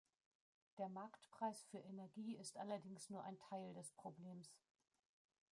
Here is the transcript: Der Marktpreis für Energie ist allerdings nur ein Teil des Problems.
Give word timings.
Der 0.79 0.89
Marktpreis 0.89 1.63
für 1.69 1.77
Energie 1.77 2.35
ist 2.35 2.57
allerdings 2.57 3.11
nur 3.11 3.23
ein 3.23 3.37
Teil 3.37 3.71
des 3.75 3.91
Problems. 3.91 4.51